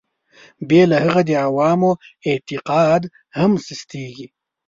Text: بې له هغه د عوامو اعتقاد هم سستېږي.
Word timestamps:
بې 0.67 0.81
له 0.91 0.97
هغه 1.05 1.21
د 1.27 1.31
عوامو 1.45 1.91
اعتقاد 2.29 3.01
هم 3.37 3.51
سستېږي. 3.65 4.27